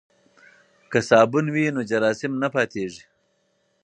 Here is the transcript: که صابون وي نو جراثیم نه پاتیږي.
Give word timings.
که 0.91 0.99
صابون 1.09 1.45
وي 1.53 1.65
نو 1.75 1.81
جراثیم 1.89 2.33
نه 2.43 2.49
پاتیږي. 2.53 3.03